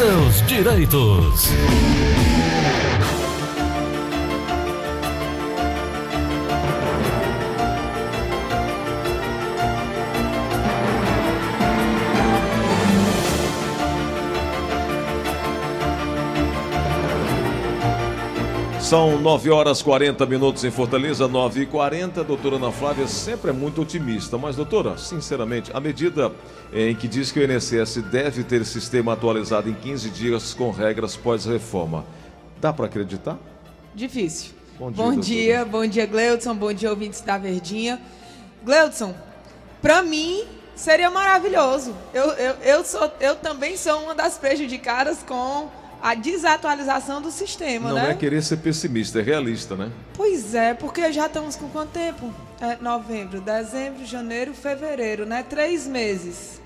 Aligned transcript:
seus 0.00 0.40
direitos. 0.46 1.50
São 18.90 19.20
9 19.20 19.50
horas 19.50 19.80
40 19.82 20.26
minutos 20.26 20.64
em 20.64 20.70
Fortaleza, 20.72 21.28
9 21.28 21.62
e 21.62 21.66
40 21.66 22.24
Doutora 22.24 22.56
Ana 22.56 22.72
Flávia 22.72 23.06
sempre 23.06 23.50
é 23.50 23.52
muito 23.52 23.82
otimista, 23.82 24.36
mas, 24.36 24.56
doutora, 24.56 24.98
sinceramente, 24.98 25.70
a 25.72 25.78
medida 25.78 26.32
em 26.72 26.92
que 26.96 27.06
diz 27.06 27.30
que 27.30 27.38
o 27.38 27.44
INSS 27.44 28.02
deve 28.10 28.42
ter 28.42 28.64
sistema 28.64 29.12
atualizado 29.12 29.70
em 29.70 29.74
15 29.74 30.10
dias 30.10 30.54
com 30.54 30.72
regras 30.72 31.16
pós-reforma, 31.16 32.04
dá 32.60 32.72
para 32.72 32.86
acreditar? 32.86 33.38
Difícil. 33.94 34.54
Bom 34.76 34.90
dia, 34.90 35.04
bom 35.04 35.16
dia, 35.20 35.64
bom 35.64 35.86
dia, 35.86 36.06
Gleudson, 36.06 36.56
bom 36.56 36.72
dia, 36.72 36.90
ouvintes 36.90 37.20
da 37.20 37.38
Verdinha. 37.38 38.00
Gleudson, 38.64 39.14
para 39.80 40.02
mim 40.02 40.42
seria 40.74 41.12
maravilhoso. 41.12 41.94
Eu, 42.12 42.32
eu, 42.32 42.54
eu, 42.64 42.84
sou, 42.84 43.08
eu 43.20 43.36
também 43.36 43.76
sou 43.76 44.02
uma 44.02 44.16
das 44.16 44.36
prejudicadas 44.36 45.22
com 45.22 45.68
a 46.02 46.14
desatualização 46.14 47.20
do 47.20 47.30
sistema, 47.30 47.90
Não 47.90 47.96
né? 47.96 48.10
é 48.10 48.14
querer 48.14 48.42
ser 48.42 48.56
pessimista, 48.58 49.20
é 49.20 49.22
realista, 49.22 49.76
né? 49.76 49.90
Pois 50.14 50.54
é, 50.54 50.72
porque 50.74 51.12
já 51.12 51.26
estamos 51.26 51.56
com 51.56 51.68
quanto 51.68 51.90
tempo? 51.90 52.32
É 52.60 52.76
novembro, 52.80 53.40
dezembro, 53.40 54.04
janeiro, 54.06 54.54
fevereiro, 54.54 55.26
né? 55.26 55.42
Três 55.42 55.86
meses. 55.86 56.60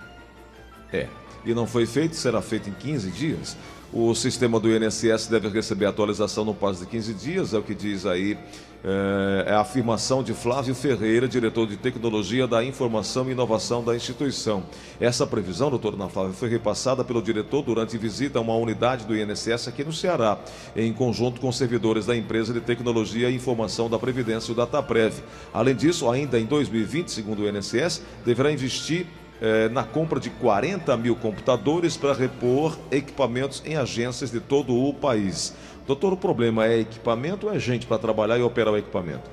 É. 0.92 1.08
E 1.44 1.52
não 1.52 1.66
foi 1.66 1.84
feito, 1.84 2.16
será 2.16 2.40
feito 2.40 2.70
em 2.70 2.72
15 2.72 3.10
dias. 3.10 3.56
O 3.96 4.12
sistema 4.12 4.58
do 4.58 4.68
INSS 4.68 5.28
deve 5.28 5.48
receber 5.48 5.86
atualização 5.86 6.44
no 6.44 6.52
prazo 6.52 6.80
de 6.80 6.90
15 6.90 7.14
dias, 7.14 7.54
é 7.54 7.58
o 7.58 7.62
que 7.62 7.76
diz 7.76 8.04
aí 8.04 8.36
é, 8.82 9.52
a 9.52 9.60
afirmação 9.60 10.20
de 10.20 10.34
Flávio 10.34 10.74
Ferreira, 10.74 11.28
diretor 11.28 11.64
de 11.64 11.76
Tecnologia 11.76 12.44
da 12.44 12.64
Informação 12.64 13.28
e 13.28 13.30
Inovação 13.30 13.84
da 13.84 13.94
instituição. 13.94 14.64
Essa 15.00 15.24
previsão, 15.24 15.70
doutor 15.70 15.94
Ana 15.94 16.08
Flávia, 16.08 16.32
foi 16.32 16.48
repassada 16.48 17.04
pelo 17.04 17.22
diretor 17.22 17.62
durante 17.62 17.96
visita 17.96 18.40
a 18.40 18.42
uma 18.42 18.56
unidade 18.56 19.04
do 19.06 19.16
INSS 19.16 19.68
aqui 19.68 19.84
no 19.84 19.92
Ceará, 19.92 20.40
em 20.74 20.92
conjunto 20.92 21.40
com 21.40 21.52
servidores 21.52 22.06
da 22.06 22.16
empresa 22.16 22.52
de 22.52 22.60
Tecnologia 22.60 23.30
e 23.30 23.36
Informação 23.36 23.88
da 23.88 23.96
Previdência, 23.96 24.50
o 24.50 24.56
Dataprev. 24.56 25.14
Além 25.52 25.76
disso, 25.76 26.10
ainda 26.10 26.36
em 26.40 26.46
2020, 26.46 27.12
segundo 27.12 27.42
o 27.42 27.48
INSS, 27.48 28.02
deverá 28.24 28.50
investir 28.50 29.06
eh, 29.42 29.68
na 29.68 29.82
compra 29.82 30.20
de 30.20 30.30
40 30.30 30.96
mil 30.96 31.16
computadores 31.16 31.96
para 31.96 32.14
repor 32.14 32.78
equipamentos 32.90 33.62
em 33.66 33.76
agências 33.76 34.30
de 34.30 34.40
todo 34.40 34.74
o 34.74 34.94
país. 34.94 35.54
Doutor, 35.86 36.12
o 36.12 36.16
problema 36.16 36.66
é 36.66 36.80
equipamento 36.80 37.46
ou 37.46 37.54
é 37.54 37.58
gente 37.58 37.86
para 37.86 37.98
trabalhar 37.98 38.38
e 38.38 38.42
operar 38.42 38.72
o 38.72 38.78
equipamento? 38.78 39.30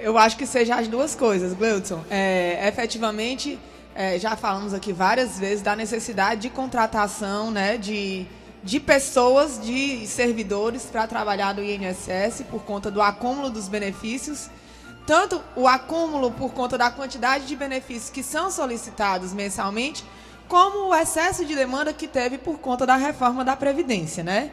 Eu 0.00 0.16
acho 0.16 0.36
que 0.36 0.46
seja 0.46 0.76
as 0.76 0.88
duas 0.88 1.14
coisas, 1.14 1.52
Gleudson. 1.52 2.02
É, 2.10 2.66
efetivamente, 2.66 3.58
é, 3.94 4.18
já 4.18 4.36
falamos 4.36 4.72
aqui 4.72 4.92
várias 4.92 5.38
vezes 5.38 5.62
da 5.62 5.76
necessidade 5.76 6.42
de 6.42 6.48
contratação 6.48 7.50
né, 7.50 7.76
de, 7.76 8.26
de 8.64 8.80
pessoas, 8.80 9.60
de 9.60 10.06
servidores 10.06 10.84
para 10.86 11.06
trabalhar 11.06 11.54
no 11.54 11.62
INSS 11.62 12.44
por 12.50 12.62
conta 12.62 12.90
do 12.90 13.02
acúmulo 13.02 13.50
dos 13.50 13.68
benefícios 13.68 14.48
tanto 15.06 15.40
o 15.56 15.66
acúmulo 15.66 16.30
por 16.30 16.52
conta 16.52 16.78
da 16.78 16.90
quantidade 16.90 17.46
de 17.46 17.56
benefícios 17.56 18.10
que 18.10 18.22
são 18.22 18.50
solicitados 18.50 19.32
mensalmente, 19.32 20.04
como 20.48 20.88
o 20.88 20.94
excesso 20.94 21.44
de 21.44 21.54
demanda 21.54 21.92
que 21.92 22.06
teve 22.06 22.38
por 22.38 22.58
conta 22.58 22.86
da 22.86 22.96
reforma 22.96 23.44
da 23.44 23.56
Previdência, 23.56 24.22
né? 24.22 24.50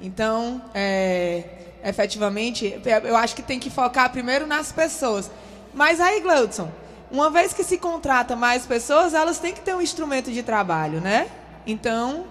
Então, 0.00 0.62
é, 0.72 1.44
efetivamente, 1.84 2.80
eu 3.04 3.16
acho 3.16 3.34
que 3.34 3.42
tem 3.42 3.58
que 3.58 3.68
focar 3.68 4.10
primeiro 4.10 4.46
nas 4.46 4.72
pessoas. 4.72 5.30
Mas 5.74 6.00
aí, 6.00 6.20
Gleudson, 6.20 6.70
uma 7.10 7.30
vez 7.30 7.52
que 7.52 7.64
se 7.64 7.76
contrata 7.76 8.34
mais 8.36 8.64
pessoas, 8.64 9.12
elas 9.12 9.38
têm 9.38 9.52
que 9.52 9.60
ter 9.60 9.74
um 9.74 9.82
instrumento 9.82 10.30
de 10.30 10.42
trabalho, 10.42 11.00
né? 11.00 11.28
Então, 11.66 12.26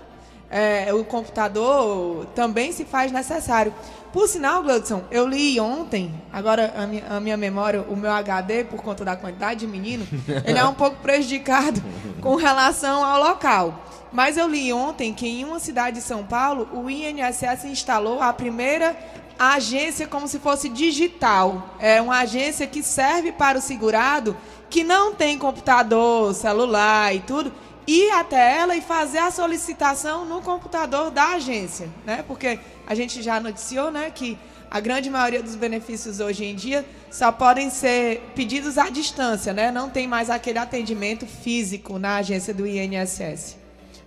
é, 0.49 0.93
o 0.93 1.03
computador 1.03 2.25
também 2.35 2.71
se 2.71 2.85
faz 2.85 3.11
necessário. 3.11 3.73
Por 4.11 4.27
sinal, 4.27 4.63
Gladson, 4.63 5.03
eu 5.11 5.27
li 5.27 5.59
ontem, 5.59 6.11
agora 6.33 6.73
a 6.75 6.87
minha, 6.87 7.05
a 7.07 7.19
minha, 7.19 7.37
memória, 7.37 7.81
o 7.87 7.95
meu 7.95 8.11
HD, 8.11 8.63
por 8.63 8.81
conta 8.81 9.05
da 9.05 9.15
quantidade 9.15 9.59
de 9.59 9.67
menino, 9.67 10.07
ele 10.45 10.57
é 10.57 10.65
um 10.65 10.73
pouco 10.73 10.97
prejudicado 10.97 11.81
com 12.19 12.35
relação 12.35 13.05
ao 13.05 13.19
local. 13.19 13.85
Mas 14.11 14.37
eu 14.37 14.47
li 14.47 14.73
ontem 14.73 15.13
que 15.13 15.27
em 15.27 15.45
uma 15.45 15.59
cidade 15.59 15.97
de 15.97 16.01
São 16.01 16.23
Paulo, 16.23 16.67
o 16.73 16.89
INSS 16.89 17.65
instalou 17.65 18.19
a 18.19 18.33
primeira 18.33 18.97
agência 19.37 20.07
como 20.07 20.27
se 20.27 20.39
fosse 20.39 20.67
digital. 20.67 21.75
É 21.79 22.01
uma 22.01 22.19
agência 22.19 22.65
que 22.65 22.81
serve 22.81 23.31
para 23.31 23.59
o 23.59 23.61
segurado 23.61 24.35
que 24.69 24.83
não 24.83 25.13
tem 25.13 25.37
computador, 25.37 26.33
celular 26.33 27.15
e 27.15 27.19
tudo, 27.19 27.51
ir 27.89 28.11
até 28.11 28.57
ela 28.59 28.75
e 28.75 28.81
fazer 28.81 29.17
a 29.17 29.31
solicitação 29.31 30.25
no 30.25 30.41
computador 30.41 31.09
da 31.09 31.33
agência, 31.33 31.89
né? 32.05 32.23
Porque 32.27 32.59
a 32.85 32.93
gente 32.93 33.21
já 33.21 33.39
noticiou, 33.39 33.89
né, 33.89 34.11
que 34.13 34.37
a 34.69 34.79
grande 34.79 35.09
maioria 35.09 35.41
dos 35.41 35.55
benefícios 35.55 36.19
hoje 36.19 36.45
em 36.45 36.55
dia 36.55 36.85
só 37.09 37.31
podem 37.31 37.71
ser 37.71 38.21
pedidos 38.35 38.77
à 38.77 38.89
distância, 38.89 39.51
né? 39.51 39.71
Não 39.71 39.89
tem 39.89 40.07
mais 40.07 40.29
aquele 40.29 40.59
atendimento 40.59 41.25
físico 41.25 41.97
na 41.97 42.17
agência 42.17 42.53
do 42.53 42.67
INSS. 42.67 43.57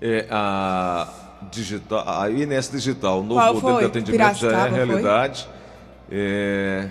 É, 0.01 0.27
a 0.31 1.09
digital, 1.51 2.05
a 2.07 2.31
INS 2.31 2.71
Digital, 2.71 3.21
o 3.21 3.25
novo 3.25 3.55
modelo 3.55 3.79
de 3.81 3.85
atendimento 3.87 4.39
Piracicaba, 4.39 4.53
já 4.53 4.67
é 4.67 4.85
realidade. 4.85 5.49
É, 6.11 6.89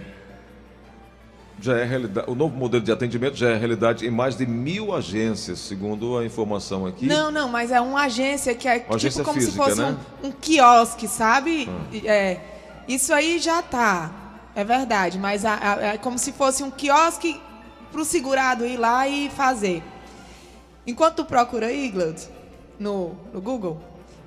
já 1.61 1.77
é 1.77 1.83
realidade, 1.83 2.29
o 2.29 2.35
novo 2.35 2.57
modelo 2.57 2.83
de 2.83 2.91
atendimento 2.91 3.35
já 3.35 3.51
é 3.51 3.55
realidade 3.55 4.05
em 4.05 4.09
mais 4.09 4.35
de 4.35 4.45
mil 4.45 4.93
agências, 4.93 5.59
segundo 5.59 6.17
a 6.17 6.25
informação 6.25 6.85
aqui. 6.85 7.05
Não, 7.05 7.31
não, 7.31 7.47
mas 7.47 7.71
é 7.71 7.79
uma 7.79 8.01
agência 8.01 8.55
que 8.55 8.67
é 8.67 8.85
uma 8.89 8.97
tipo 8.97 9.23
como 9.23 9.39
física, 9.39 9.51
se 9.51 9.57
fosse 9.57 9.81
né? 9.81 9.97
um, 10.23 10.27
um, 10.27 10.31
quiosque, 10.31 11.07
sabe? 11.07 11.69
Ah. 11.69 11.97
É, 12.05 12.39
isso 12.87 13.13
aí 13.13 13.37
já 13.39 13.61
tá, 13.61 14.11
é 14.55 14.63
verdade, 14.63 15.19
mas 15.19 15.45
a, 15.45 15.55
a, 15.55 15.85
é 15.93 15.97
como 15.97 16.17
se 16.17 16.31
fosse 16.31 16.63
um 16.63 16.71
quiosque 16.71 17.39
para 17.91 18.01
o 18.01 18.05
segurado 18.05 18.65
ir 18.65 18.77
lá 18.77 19.07
e 19.07 19.29
fazer. 19.29 19.83
Enquanto 20.85 21.17
tu 21.17 21.25
procura 21.25 21.67
aí, 21.67 21.89
Glad, 21.89 22.17
no, 22.79 23.15
no 23.31 23.39
Google, 23.39 23.79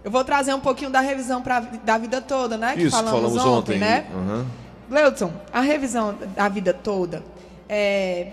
eu 0.04 0.10
vou 0.10 0.22
trazer 0.22 0.54
um 0.54 0.60
pouquinho 0.60 0.90
da 0.90 1.00
revisão 1.00 1.42
pra, 1.42 1.60
da 1.60 1.98
vida 1.98 2.20
toda, 2.20 2.56
né? 2.56 2.74
Que 2.74 2.82
Isso, 2.82 2.96
falamos, 2.96 3.20
falamos 3.20 3.44
ontem, 3.44 3.76
ontem, 3.76 3.78
né? 3.78 4.06
Uhum. 4.14 4.63
Gleudson, 4.88 5.32
a 5.52 5.60
revisão 5.60 6.16
da 6.34 6.48
vida 6.48 6.72
toda. 6.72 7.22
É... 7.68 8.32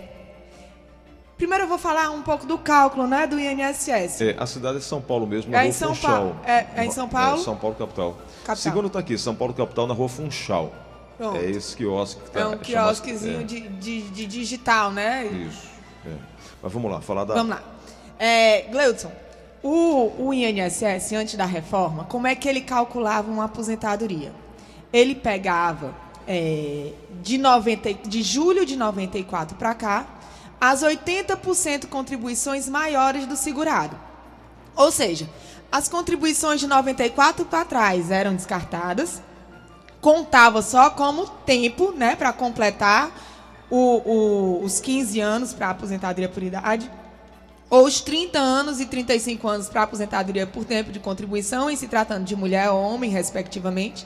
Primeiro 1.37 1.63
eu 1.63 1.67
vou 1.67 1.79
falar 1.79 2.11
um 2.11 2.21
pouco 2.21 2.45
do 2.45 2.57
cálculo, 2.57 3.07
né, 3.07 3.25
do 3.25 3.39
INSS. 3.39 4.21
É, 4.21 4.35
a 4.37 4.45
cidade 4.45 4.77
é 4.77 4.81
São 4.81 5.01
Paulo 5.01 5.25
mesmo, 5.25 5.51
na 5.51 5.57
é 5.57 5.61
Rua 5.61 5.69
em 5.69 5.71
São 5.71 5.95
Funchal. 5.95 6.11
Paulo. 6.11 6.35
É, 6.45 6.67
é, 6.75 6.85
em 6.85 6.91
São 6.91 7.09
Paulo? 7.09 7.41
É, 7.41 7.43
São 7.43 7.57
Paulo 7.57 7.75
capital. 7.75 8.17
capital. 8.43 8.55
Segundo 8.55 8.87
está 8.87 8.99
aqui, 8.99 9.17
São 9.17 9.33
Paulo 9.33 9.51
capital 9.53 9.87
na 9.87 9.93
Rua 9.95 10.07
Funchal. 10.07 10.71
Pronto. 11.17 11.37
É 11.37 11.49
esse 11.49 11.75
quiosque 11.75 12.21
que 12.21 12.31
tá, 12.31 12.39
É 12.41 12.45
um 12.45 12.57
quiosquezinho 12.57 13.41
é. 13.41 13.43
de, 13.43 13.59
de, 13.61 14.01
de, 14.01 14.25
digital, 14.27 14.91
né? 14.91 15.25
Isso. 15.25 15.67
É. 16.05 16.13
Mas 16.61 16.71
vamos 16.71 16.91
lá, 16.91 17.01
falar 17.01 17.23
da. 17.23 17.33
Vamos 17.33 17.55
lá. 17.55 17.63
É, 18.19 18.61
Gleudson, 18.69 19.11
o, 19.63 20.11
o 20.27 20.33
INSS, 20.33 21.13
antes 21.13 21.35
da 21.35 21.45
reforma, 21.45 22.03
como 22.05 22.27
é 22.27 22.35
que 22.35 22.47
ele 22.47 22.61
calculava 22.61 23.31
uma 23.31 23.45
aposentadoria? 23.45 24.31
Ele 24.93 25.15
pegava 25.15 25.95
é, 26.27 26.93
de, 27.21 27.37
90, 27.37 27.93
de 28.07 28.21
julho 28.21 28.65
de 28.65 28.75
94 28.75 29.55
para 29.57 29.73
cá, 29.73 30.05
as 30.59 30.83
80% 30.83 31.87
contribuições 31.87 32.69
maiores 32.69 33.25
do 33.25 33.35
segurado. 33.35 33.97
Ou 34.75 34.91
seja, 34.91 35.29
as 35.71 35.87
contribuições 35.87 36.59
de 36.59 36.67
94 36.67 37.45
para 37.45 37.65
trás 37.65 38.11
eram 38.11 38.35
descartadas, 38.35 39.21
contava 39.99 40.61
só 40.61 40.89
como 40.89 41.27
tempo 41.27 41.91
né, 41.91 42.15
para 42.15 42.31
completar 42.33 43.11
o, 43.69 43.77
o, 43.77 44.63
os 44.63 44.79
15 44.79 45.19
anos 45.19 45.53
para 45.53 45.69
aposentadoria 45.69 46.29
por 46.29 46.43
idade, 46.43 46.89
ou 47.69 47.85
os 47.85 48.01
30 48.01 48.37
anos 48.37 48.79
e 48.81 48.85
35 48.85 49.47
anos 49.47 49.69
para 49.69 49.83
aposentadoria 49.83 50.45
por 50.45 50.65
tempo 50.65 50.91
de 50.91 50.99
contribuição, 50.99 51.69
em 51.69 51.75
se 51.75 51.87
tratando 51.87 52.25
de 52.25 52.35
mulher 52.35 52.69
ou 52.69 52.81
homem, 52.81 53.09
respectivamente 53.09 54.05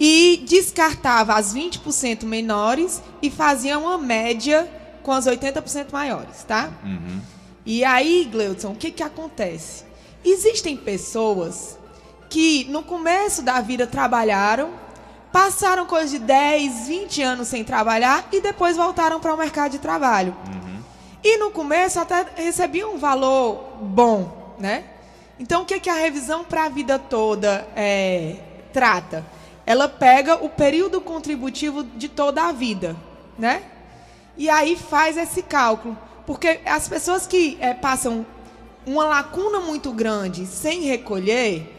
e 0.00 0.42
descartava 0.46 1.34
as 1.34 1.54
20% 1.54 2.24
menores 2.24 3.02
e 3.20 3.30
fazia 3.30 3.78
uma 3.78 3.98
média 3.98 4.66
com 5.02 5.12
as 5.12 5.26
80% 5.26 5.92
maiores, 5.92 6.42
tá? 6.44 6.70
Uhum. 6.82 7.20
E 7.66 7.84
aí, 7.84 8.26
Gleudson, 8.32 8.70
o 8.70 8.74
que, 8.74 8.90
que 8.90 9.02
acontece? 9.02 9.84
Existem 10.24 10.74
pessoas 10.74 11.78
que 12.30 12.64
no 12.70 12.82
começo 12.82 13.42
da 13.42 13.60
vida 13.60 13.86
trabalharam, 13.86 14.70
passaram 15.30 15.84
coisa 15.84 16.18
de 16.18 16.24
10, 16.24 16.86
20 16.86 17.22
anos 17.22 17.48
sem 17.48 17.62
trabalhar 17.62 18.26
e 18.32 18.40
depois 18.40 18.78
voltaram 18.78 19.20
para 19.20 19.34
o 19.34 19.36
mercado 19.36 19.72
de 19.72 19.78
trabalho. 19.78 20.34
Uhum. 20.46 20.80
E 21.22 21.36
no 21.36 21.50
começo 21.50 22.00
até 22.00 22.26
recebiam 22.36 22.94
um 22.94 22.98
valor 22.98 23.76
bom, 23.82 24.54
né? 24.58 24.84
Então, 25.38 25.62
o 25.62 25.64
que, 25.66 25.78
que 25.78 25.90
a 25.90 25.94
revisão 25.94 26.44
para 26.44 26.64
a 26.64 26.68
vida 26.68 26.98
toda 26.98 27.66
é, 27.76 28.36
trata? 28.72 29.24
Ela 29.70 29.88
pega 29.88 30.34
o 30.34 30.48
período 30.48 31.00
contributivo 31.00 31.84
de 31.84 32.08
toda 32.08 32.42
a 32.42 32.50
vida, 32.50 32.96
né? 33.38 33.62
E 34.36 34.50
aí 34.50 34.74
faz 34.74 35.16
esse 35.16 35.42
cálculo. 35.42 35.96
Porque 36.26 36.58
as 36.66 36.88
pessoas 36.88 37.24
que 37.24 37.56
é, 37.60 37.72
passam 37.72 38.26
uma 38.84 39.04
lacuna 39.04 39.60
muito 39.60 39.92
grande 39.92 40.44
sem 40.44 40.80
recolher, 40.80 41.72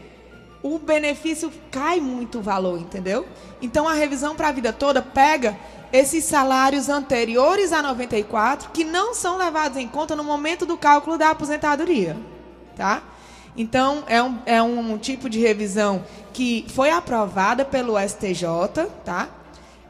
o 0.62 0.78
benefício 0.78 1.52
cai 1.70 2.00
muito 2.00 2.38
o 2.38 2.40
valor, 2.40 2.78
entendeu? 2.78 3.26
Então 3.60 3.86
a 3.86 3.92
revisão 3.92 4.34
para 4.34 4.48
a 4.48 4.52
vida 4.52 4.72
toda 4.72 5.02
pega 5.02 5.54
esses 5.92 6.24
salários 6.24 6.88
anteriores 6.88 7.74
a 7.74 7.82
94 7.82 8.70
que 8.70 8.84
não 8.84 9.12
são 9.12 9.36
levados 9.36 9.76
em 9.76 9.86
conta 9.86 10.16
no 10.16 10.24
momento 10.24 10.64
do 10.64 10.78
cálculo 10.78 11.18
da 11.18 11.28
aposentadoria, 11.28 12.16
tá? 12.74 13.02
Então 13.56 14.04
é 14.06 14.22
um, 14.22 14.38
é 14.46 14.62
um 14.62 14.96
tipo 14.96 15.28
de 15.28 15.38
revisão 15.38 16.04
que 16.32 16.64
foi 16.68 16.90
aprovada 16.90 17.64
pelo 17.64 17.98
STJ, 17.98 18.46
tá? 19.04 19.28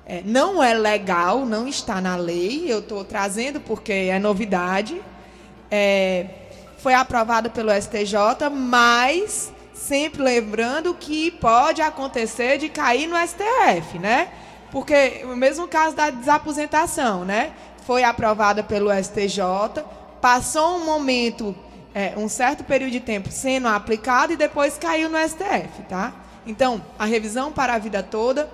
É, 0.04 0.20
não 0.24 0.62
é 0.62 0.74
legal, 0.74 1.46
não 1.46 1.68
está 1.68 2.00
na 2.00 2.16
lei. 2.16 2.70
Eu 2.70 2.80
estou 2.80 3.04
trazendo 3.04 3.60
porque 3.60 3.92
é 3.92 4.18
novidade. 4.18 5.00
É, 5.70 6.26
foi 6.78 6.94
aprovado 6.94 7.50
pelo 7.50 7.70
STJ, 7.70 8.50
mas 8.50 9.52
sempre 9.72 10.22
lembrando 10.22 10.94
que 10.94 11.30
pode 11.30 11.80
acontecer 11.80 12.58
de 12.58 12.68
cair 12.68 13.06
no 13.06 13.16
STF, 13.16 13.98
né? 13.98 14.28
Porque 14.70 15.22
o 15.24 15.36
mesmo 15.36 15.68
caso 15.68 15.94
da 15.94 16.10
desaposentação, 16.10 17.24
né? 17.24 17.52
Foi 17.86 18.02
aprovada 18.02 18.62
pelo 18.62 18.90
STJ, 18.92 19.84
passou 20.20 20.76
um 20.76 20.84
momento, 20.84 21.54
é, 21.94 22.14
um 22.16 22.28
certo 22.28 22.64
período 22.64 22.92
de 22.92 23.00
tempo 23.00 23.30
sendo 23.30 23.68
aplicado 23.68 24.32
e 24.32 24.36
depois 24.36 24.78
caiu 24.78 25.08
no 25.08 25.18
STF, 25.18 25.82
tá? 25.88 26.14
Então, 26.46 26.82
a 26.98 27.04
revisão 27.04 27.52
para 27.52 27.74
a 27.74 27.78
vida 27.78 28.02
toda 28.02 28.48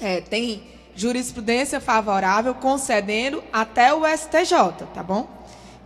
é, 0.00 0.20
tem 0.20 0.62
jurisprudência 0.94 1.80
favorável 1.80 2.54
concedendo 2.54 3.42
até 3.52 3.94
o 3.94 4.04
STJ, 4.06 4.86
tá 4.92 5.02
bom? 5.02 5.28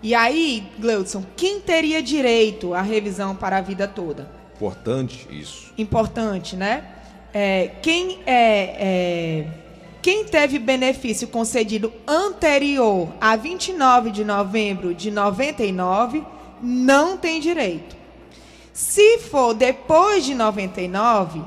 E 0.02 0.14
aí, 0.14 0.68
Gleudson, 0.78 1.24
quem 1.36 1.60
teria 1.60 2.02
direito 2.02 2.74
à 2.74 2.82
revisão 2.82 3.34
para 3.34 3.58
a 3.58 3.60
vida 3.60 3.88
toda? 3.88 4.30
Importante 4.54 5.26
isso. 5.30 5.72
Importante, 5.76 6.56
né? 6.56 6.84
É, 7.32 7.72
quem, 7.82 8.20
é, 8.26 8.76
é, 8.78 9.46
quem 10.00 10.24
teve 10.24 10.58
benefício 10.58 11.28
concedido 11.28 11.92
anterior 12.06 13.08
a 13.20 13.36
29 13.36 14.10
de 14.10 14.24
novembro 14.24 14.94
de 14.94 15.10
99 15.10 16.24
não 16.62 17.16
tem 17.16 17.40
direito. 17.40 17.96
Se 18.72 19.18
for 19.18 19.54
depois 19.54 20.24
de 20.24 20.34
99, 20.34 21.42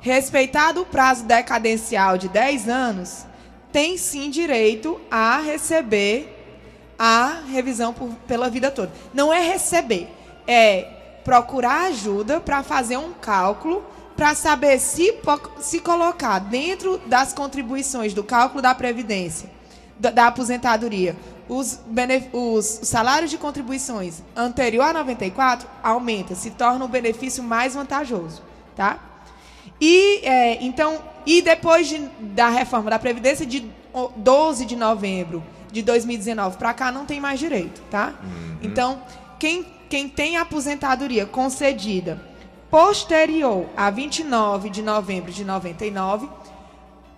respeitado 0.00 0.82
o 0.82 0.86
prazo 0.86 1.24
decadencial 1.24 2.18
de 2.18 2.28
10 2.28 2.68
anos, 2.68 3.26
tem 3.72 3.96
sim 3.96 4.30
direito 4.30 5.00
a 5.10 5.38
receber 5.38 6.32
a 6.98 7.40
revisão 7.50 7.92
por, 7.92 8.10
pela 8.26 8.48
vida 8.48 8.70
toda. 8.70 8.92
Não 9.12 9.32
é 9.32 9.40
receber, 9.40 10.08
é 10.46 10.88
procurar 11.24 11.86
ajuda 11.86 12.40
para 12.40 12.62
fazer 12.62 12.96
um 12.96 13.12
cálculo 13.12 13.84
para 14.16 14.34
saber 14.34 14.78
se, 14.78 15.14
se 15.60 15.80
colocar 15.80 16.38
dentro 16.38 16.98
das 17.06 17.32
contribuições 17.32 18.14
do 18.14 18.24
cálculo 18.24 18.62
da 18.62 18.74
previdência, 18.74 19.50
da, 19.98 20.10
da 20.10 20.26
aposentadoria, 20.28 21.14
os, 21.48 21.80
os, 22.32 22.64
salários 22.82 23.30
de 23.30 23.38
contribuições 23.38 24.22
anterior 24.34 24.84
a 24.84 24.92
94 24.92 25.68
aumenta, 25.82 26.34
se 26.34 26.50
torna 26.50 26.84
um 26.84 26.88
benefício 26.88 27.42
mais 27.42 27.74
vantajoso, 27.74 28.42
tá? 28.74 28.98
E 29.80 30.20
é, 30.24 30.64
então, 30.64 30.98
e 31.24 31.42
depois 31.42 31.88
de, 31.88 31.98
da 32.20 32.48
reforma 32.48 32.90
da 32.90 32.98
previdência 32.98 33.44
de 33.44 33.70
12 34.16 34.64
de 34.64 34.76
novembro 34.76 35.42
de 35.70 35.82
2019 35.82 36.56
para 36.56 36.72
cá 36.72 36.90
não 36.90 37.04
tem 37.04 37.20
mais 37.20 37.38
direito, 37.38 37.82
tá? 37.90 38.14
Uhum. 38.22 38.58
Então, 38.62 39.02
quem, 39.38 39.66
quem 39.88 40.08
tem 40.08 40.36
aposentadoria 40.36 41.26
concedida 41.26 42.20
posterior 42.70 43.66
a 43.76 43.90
29 43.90 44.70
de 44.70 44.82
novembro 44.82 45.32
de 45.32 45.44
99 45.44 46.28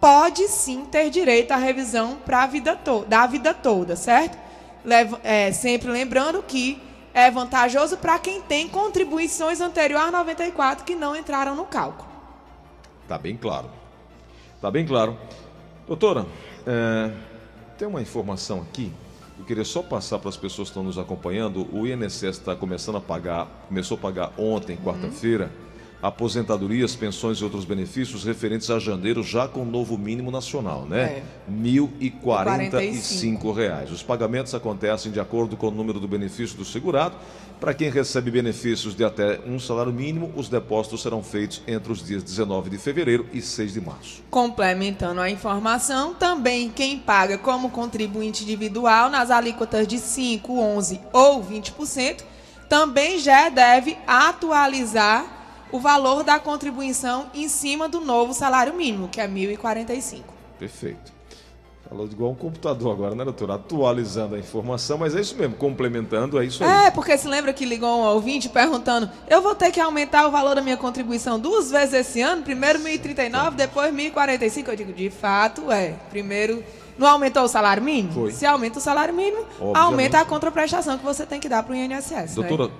pode 0.00 0.48
sim 0.48 0.84
ter 0.84 1.10
direito 1.10 1.52
à 1.52 1.56
revisão 1.56 2.16
para 2.24 2.42
a 2.42 2.46
vida 2.46 2.76
toda, 2.76 3.06
da 3.06 3.26
vida 3.26 3.52
toda, 3.52 3.96
certo? 3.96 4.38
Leva, 4.84 5.20
é, 5.22 5.52
sempre 5.52 5.90
lembrando 5.90 6.42
que 6.42 6.80
é 7.12 7.30
vantajoso 7.30 7.96
para 7.96 8.18
quem 8.18 8.40
tem 8.40 8.68
contribuições 8.68 9.60
anteriores 9.60 10.08
a 10.08 10.10
94 10.12 10.84
que 10.84 10.94
não 10.94 11.16
entraram 11.16 11.54
no 11.54 11.64
cálculo. 11.64 12.08
Tá 13.08 13.18
bem 13.18 13.36
claro. 13.36 13.70
Tá 14.60 14.70
bem 14.70 14.86
claro. 14.86 15.16
Doutora, 15.86 16.26
é, 16.66 17.10
tem 17.76 17.88
uma 17.88 18.02
informação 18.02 18.60
aqui. 18.60 18.92
Eu 19.38 19.44
queria 19.44 19.64
só 19.64 19.82
passar 19.82 20.18
para 20.18 20.28
as 20.28 20.36
pessoas 20.36 20.68
que 20.68 20.72
estão 20.72 20.82
nos 20.82 20.98
acompanhando. 20.98 21.66
O 21.72 21.86
INSS 21.86 22.24
está 22.24 22.56
começando 22.56 22.96
a 22.96 23.00
pagar, 23.00 23.46
começou 23.68 23.96
a 23.96 24.00
pagar 24.00 24.32
ontem, 24.36 24.76
uhum. 24.76 25.52
Aposentadorias, 26.02 26.94
pensões 26.94 27.38
e 27.38 27.44
outros 27.44 27.64
benefícios 27.64 28.24
referentes 28.24 28.70
a 28.70 28.78
janeiro, 28.78 29.22
já 29.22 29.48
com 29.48 29.62
o 29.62 29.64
novo 29.64 29.98
mínimo 29.98 30.30
nacional, 30.30 30.86
né? 30.86 31.22
R$ 31.48 31.80
é. 31.80 31.80
1.045. 32.10 33.54
Reais. 33.54 33.90
Os 33.90 34.02
pagamentos 34.02 34.54
acontecem 34.54 35.10
de 35.10 35.20
acordo 35.20 35.56
com 35.56 35.68
o 35.68 35.70
número 35.70 35.98
do 35.98 36.06
benefício 36.06 36.56
do 36.56 36.64
segurado 36.64 37.16
para 37.60 37.74
quem 37.74 37.90
recebe 37.90 38.30
benefícios 38.30 38.94
de 38.94 39.04
até 39.04 39.40
um 39.44 39.58
salário 39.58 39.92
mínimo, 39.92 40.32
os 40.36 40.48
depósitos 40.48 41.02
serão 41.02 41.24
feitos 41.24 41.60
entre 41.66 41.90
os 41.90 42.06
dias 42.06 42.22
19 42.22 42.70
de 42.70 42.78
fevereiro 42.78 43.26
e 43.32 43.42
6 43.42 43.72
de 43.72 43.80
março. 43.80 44.22
Complementando 44.30 45.20
a 45.20 45.28
informação, 45.28 46.14
também 46.14 46.70
quem 46.70 46.98
paga 46.98 47.36
como 47.36 47.70
contribuinte 47.70 48.44
individual 48.44 49.10
nas 49.10 49.30
alíquotas 49.30 49.88
de 49.88 49.98
5, 49.98 50.56
11 50.56 51.00
ou 51.12 51.42
20%, 51.42 52.22
também 52.68 53.18
já 53.18 53.48
deve 53.48 53.96
atualizar 54.06 55.37
o 55.72 55.78
valor 55.78 56.22
da 56.22 56.38
contribuição 56.38 57.26
em 57.34 57.48
cima 57.48 57.88
do 57.88 58.00
novo 58.00 58.32
salário 58.32 58.74
mínimo, 58.74 59.08
que 59.08 59.20
é 59.20 59.26
R$ 59.26 59.56
1.045. 59.56 60.22
Perfeito. 60.58 61.18
Falou 61.88 62.04
igual 62.04 62.32
um 62.32 62.34
computador 62.34 62.92
agora, 62.92 63.14
né, 63.14 63.24
doutora? 63.24 63.54
Atualizando 63.54 64.34
a 64.34 64.38
informação, 64.38 64.98
mas 64.98 65.16
é 65.16 65.20
isso 65.20 65.34
mesmo, 65.36 65.54
complementando, 65.54 66.38
é 66.38 66.44
isso 66.44 66.62
aí. 66.62 66.86
É, 66.86 66.90
porque 66.90 67.16
se 67.16 67.26
lembra 67.26 67.50
que 67.54 67.64
ligou 67.64 67.88
um 67.88 68.02
ouvinte 68.02 68.46
perguntando: 68.50 69.10
eu 69.26 69.40
vou 69.40 69.54
ter 69.54 69.70
que 69.72 69.80
aumentar 69.80 70.26
o 70.26 70.30
valor 70.30 70.54
da 70.54 70.60
minha 70.60 70.76
contribuição 70.76 71.40
duas 71.40 71.70
vezes 71.70 71.94
esse 71.94 72.20
ano? 72.20 72.42
Primeiro 72.42 72.78
1.039, 72.80 73.54
depois 73.54 73.94
1.045. 73.94 74.68
Eu 74.68 74.76
digo: 74.76 74.92
de 74.92 75.08
fato, 75.08 75.72
é. 75.72 75.94
Primeiro. 76.10 76.62
Não 76.98 77.06
aumentou 77.06 77.44
o 77.44 77.48
salário 77.48 77.80
mínimo? 77.80 78.12
Foi. 78.12 78.32
Se 78.32 78.44
aumenta 78.44 78.80
o 78.80 78.82
salário 78.82 79.14
mínimo, 79.14 79.42
Obviamente. 79.60 79.76
aumenta 79.76 80.20
a 80.20 80.24
contraprestação 80.24 80.98
que 80.98 81.04
você 81.04 81.24
tem 81.24 81.38
que 81.38 81.48
dar 81.48 81.62
para 81.62 81.72
o 81.72 81.76
INSS. 81.76 82.10
Né? 82.10 82.26
Doutora, 82.34 82.66
né? 82.66 82.72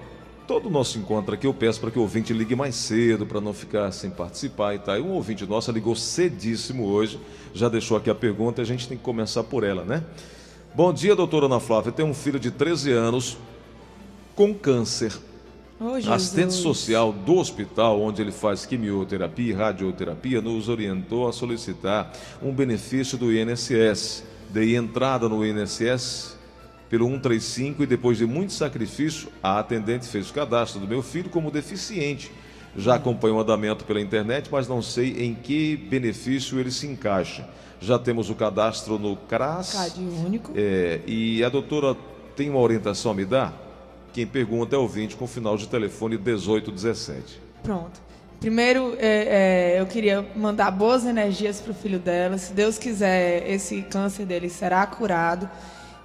Todo 0.49 0.67
o 0.67 0.71
nosso 0.71 0.99
encontro 0.99 1.35
aqui 1.35 1.47
eu 1.47 1.53
peço 1.53 1.79
para 1.79 1.91
que 1.91 1.99
o 1.99 2.03
ouvinte 2.03 2.33
ligue 2.33 2.57
mais 2.57 2.75
cedo, 2.75 3.27
para 3.27 3.39
não 3.39 3.53
ficar 3.53 3.93
sem 3.93 4.11
participar 4.11 4.75
e 4.75 4.79
tal. 4.79 4.97
E 4.97 5.01
um 5.03 5.11
ouvinte 5.11 5.45
nosso 5.45 5.71
ligou 5.71 5.95
cedíssimo 5.95 6.87
hoje, 6.87 7.21
já 7.53 7.69
deixou 7.69 7.99
aqui 7.99 8.09
a 8.09 8.15
pergunta 8.15 8.63
e 8.63 8.63
a 8.63 8.67
gente 8.67 8.89
tem 8.89 8.97
que 8.97 9.05
começar 9.05 9.45
por 9.45 9.63
ela, 9.63 9.85
né? 9.85 10.03
Bom 10.75 10.91
dia, 10.91 11.15
doutora 11.15 11.47
Ana 11.47 11.61
Flávia. 11.61 11.93
Tenho 11.93 12.09
um 12.09 12.15
filho 12.15 12.41
de 12.41 12.51
13 12.51 12.91
anos 12.93 13.37
com 14.35 14.55
câncer. 14.55 15.13
Oh, 15.79 15.95
assistente 16.13 16.55
social 16.55 17.13
do 17.13 17.37
hospital 17.37 18.01
onde 18.01 18.23
ele 18.23 18.33
faz 18.33 18.65
quimioterapia 18.65 19.51
e 19.51 19.53
radioterapia 19.53 20.41
nos 20.41 20.69
orientou 20.69 21.29
a 21.29 21.33
solicitar 21.33 22.11
um 22.43 22.53
benefício 22.53 23.19
do 23.19 23.31
INSS. 23.31 24.25
Dei 24.49 24.77
entrada 24.77 25.29
no 25.29 25.45
INSS 25.45 26.38
pelo 26.89 27.07
135 27.07 27.83
e 27.83 27.87
depois 27.87 28.19
de 28.19 28.27
muito 28.27 28.53
sacrifício, 28.53 29.29
a 29.43 29.59
atendente 29.59 30.07
fez 30.07 30.31
o 30.31 30.33
cadastro 30.33 30.81
do 30.81 30.89
meu 30.89 31.03
filho 31.03 31.29
como 31.31 31.51
deficiente. 31.51 32.33
Já 32.77 32.95
acompanho 32.95 33.35
o 33.35 33.41
andamento 33.41 33.85
pela 33.85 34.01
internet, 34.01 34.49
mas 34.51 34.69
não 34.69 34.81
sei 34.81 35.25
em 35.25 35.35
que 35.35 35.77
benefício 35.77 36.59
ele 36.59 36.71
se 36.71 36.87
encaixa. 36.87 37.49
Já 37.81 37.99
temos 37.99 38.31
o 38.31 38.35
cadastro 38.35 38.99
no 38.99 39.17
CRAS. 39.17 39.73
Cadinho 39.73 40.25
único. 40.25 40.53
É, 40.55 41.01
e 41.07 41.43
a 41.45 41.49
doutora 41.49 41.97
tem 42.35 42.51
uma 42.51 42.61
orientação 42.61 43.13
a 43.13 43.15
me 43.15 43.25
dar? 43.25 43.53
Quem 44.13 44.27
pergunta 44.27 44.75
é 44.75 44.79
o 44.79 44.83
ouvinte 44.83 45.17
com 45.17 45.27
final 45.27 45.57
de 45.57 45.69
telefone 45.69 46.17
1817. 46.17 47.41
Pronto. 47.63 48.01
Primeiro, 48.41 48.95
é, 48.99 49.75
é, 49.77 49.81
eu 49.81 49.87
queria 49.87 50.25
mandar 50.37 50.71
boas 50.71 51.05
energias 51.05 51.61
para 51.61 51.73
o 51.73 51.75
filho 51.75 51.99
dela. 51.99 52.39
Se 52.39 52.53
Deus 52.53 52.79
quiser, 52.79 53.49
esse 53.51 53.83
câncer 53.83 54.25
dele 54.25 54.49
será 54.49 54.87
curado. 54.87 55.49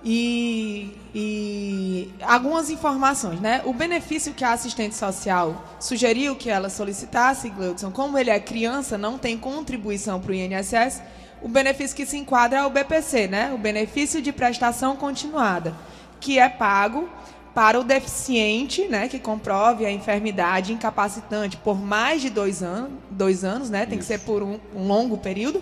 E, 0.06 0.92
e, 1.16 2.12
algumas 2.22 2.70
informações, 2.70 3.40
né? 3.40 3.62
O 3.64 3.74
benefício 3.74 4.34
que 4.34 4.44
a 4.44 4.52
assistente 4.52 4.96
social 4.96 5.64
sugeriu 5.80 6.36
que 6.36 6.50
ela 6.50 6.70
solicitasse, 6.70 7.50
Gleudson, 7.50 7.90
como 7.90 8.18
ele 8.18 8.30
é 8.30 8.40
criança, 8.40 8.98
não 8.98 9.18
tem 9.18 9.38
contribuição 9.38 10.20
para 10.20 10.32
o 10.32 10.36
INSS, 10.36 11.02
o 11.42 11.48
benefício 11.48 11.96
que 11.96 12.06
se 12.06 12.18
enquadra 12.18 12.60
é 12.60 12.66
o 12.66 12.70
BPC, 12.70 13.28
né? 13.28 13.54
O 13.54 13.58
benefício 13.58 14.22
de 14.22 14.34
prestação 14.34 14.96
continuada, 14.98 15.74
que 16.20 16.38
é 16.38 16.50
pago 16.50 17.10
para 17.54 17.80
o 17.80 17.84
deficiente, 17.84 18.88
né, 18.88 19.08
que 19.08 19.20
comprove 19.20 19.86
a 19.86 19.92
enfermidade 19.92 20.74
incapacitante 20.74 21.56
por 21.58 21.80
mais 21.80 22.22
de 22.22 22.30
dois, 22.30 22.64
an 22.64 22.90
dois 23.12 23.44
anos, 23.44 23.70
né, 23.70 23.86
tem 23.86 24.00
Isso. 24.00 24.08
que 24.08 24.20
ser 24.20 24.26
por 24.26 24.42
um, 24.42 24.60
um, 24.76 24.88
longo 24.88 25.18
período, 25.18 25.62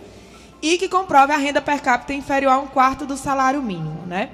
e 0.62 0.78
que 0.78 0.88
comprove 0.88 1.34
a 1.34 1.38
renda 1.38 1.62
per 1.62 1.82
capita 1.82 2.14
inferior 2.14 2.54
a 2.54 2.60
um 2.60 2.68
quarto 2.68 3.06
do 3.06 3.18
salário 3.18 3.62
mínimo, 3.62 4.06
né. 4.06 4.30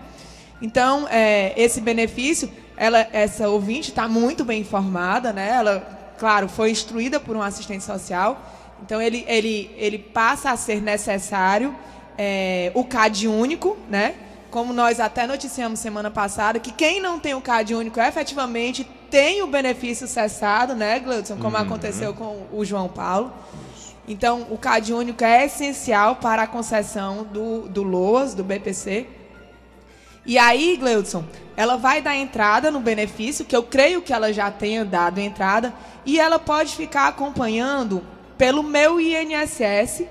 Então, 0.62 1.08
é, 1.10 1.54
esse 1.56 1.80
benefício, 1.80 2.50
ela, 2.76 3.08
essa 3.14 3.48
ouvinte 3.48 3.90
está 3.90 4.08
muito 4.08 4.44
bem 4.44 4.62
informada, 4.62 5.32
né, 5.32 5.50
ela, 5.56 6.14
claro, 6.18 6.50
foi 6.50 6.72
instruída 6.72 7.20
por 7.20 7.36
um 7.36 7.42
assistente 7.42 7.84
social, 7.84 8.42
então 8.84 9.02
ele, 9.02 9.24
ele, 9.28 9.72
ele 9.78 9.98
passa 9.98 10.52
a 10.52 10.58
ser 10.58 10.82
necessário 10.82 11.76
é, 12.18 12.72
o 12.74 12.84
CAD 12.84 13.28
único, 13.28 13.78
né, 13.90 14.16
como 14.50 14.74
nós 14.74 15.00
até 15.00 15.28
noticiamos 15.28 15.80
semana 15.80 16.10
passada, 16.10 16.60
que 16.60 16.72
quem 16.72 17.02
não 17.02 17.20
tem 17.20 17.36
o 17.36 17.42
CAD 17.42 17.76
único 17.76 18.00
efetivamente 18.00 18.84
tem 19.10 19.42
o 19.42 19.48
benefício 19.48 20.08
cessado, 20.08 20.74
né, 20.74 21.00
Gleudson, 21.00 21.38
como 21.38 21.56
uhum. 21.56 21.64
aconteceu 21.64 22.14
com 22.14 22.48
o 22.52 22.66
João 22.66 22.90
Paulo. 22.90 23.32
Então, 24.08 24.48
o 24.50 24.58
CAD 24.58 24.94
único 24.94 25.24
é 25.24 25.46
essencial 25.46 26.16
para 26.16 26.44
a 26.44 26.48
concessão 26.48 27.26
do, 27.26 27.68
do 27.68 27.84
LOAS, 27.84 28.34
do 28.34 28.44
BPC. 28.44 29.06
E 30.26 30.38
aí, 30.38 30.78
Gleudson, 30.78 31.26
ela 31.56 31.76
vai 31.76 32.02
dar 32.02 32.16
entrada 32.16 32.72
no 32.72 32.80
benefício, 32.80 33.46
que 33.46 33.56
eu 33.56 33.64
creio 33.64 34.02
que 34.02 34.14
ela 34.14 34.32
já 34.32 34.50
tenha 34.50 34.86
dado 34.86 35.20
entrada, 35.20 35.74
e 36.06 36.20
ela 36.20 36.40
pode 36.40 36.76
ficar 36.76 37.08
acompanhando 37.08 38.02
pelo 38.38 38.64
meu 38.64 39.00
INSS 39.00 40.04